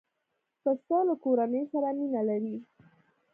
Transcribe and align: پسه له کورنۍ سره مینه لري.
پسه 0.61 0.97
له 1.07 1.15
کورنۍ 1.23 1.63
سره 1.71 1.89
مینه 1.97 2.21
لري. 2.29 2.55